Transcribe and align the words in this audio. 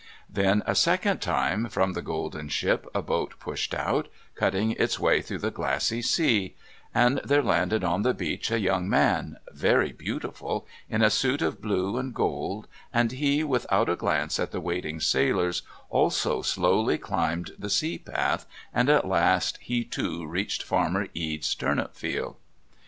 Then 0.27 0.63
a 0.65 0.73
second 0.73 1.19
time 1.21 1.69
from 1.69 1.93
the 1.93 2.01
golden 2.01 2.49
ship 2.49 2.87
a 2.95 3.03
boat 3.03 3.35
pushed 3.39 3.75
out, 3.75 4.07
cutting 4.33 4.71
its 4.71 4.99
way 4.99 5.21
through 5.21 5.37
the 5.37 5.51
glassy 5.51 6.01
sea 6.01 6.55
and 6.91 7.21
there 7.23 7.43
landed 7.43 7.83
on 7.83 8.01
the 8.01 8.15
beach 8.15 8.49
a 8.49 8.59
young 8.59 8.89
man, 8.89 9.37
very 9.51 9.91
beautiful, 9.91 10.65
in 10.89 11.03
a 11.03 11.11
suit 11.11 11.43
of 11.43 11.61
blue 11.61 11.99
and 11.99 12.15
gold, 12.15 12.65
and 12.91 13.11
he, 13.11 13.43
without 13.43 13.89
a 13.89 13.95
glance 13.95 14.39
at 14.39 14.49
the 14.49 14.59
waiting 14.59 14.99
sailors, 14.99 15.61
also 15.91 16.41
slowly 16.41 16.97
climbed 16.97 17.51
the 17.59 17.69
sea 17.69 17.99
path, 17.99 18.47
and 18.73 18.89
at 18.89 19.05
last 19.07 19.57
he 19.61 19.83
too 19.83 20.25
reached 20.25 20.63
Farmer 20.63 21.09
Ede's 21.13 21.53
turnip 21.53 21.93
field. 21.95 22.37